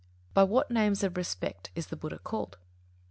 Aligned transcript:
_By 0.35 0.47
what 0.47 0.71
names 0.71 1.03
of 1.03 1.15
respect 1.15 1.69
is 1.75 1.85
the 1.89 1.95
Buddha 1.95 2.17
called? 2.17 2.57